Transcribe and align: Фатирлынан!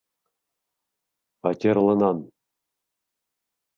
Фатирлынан! 1.41 2.17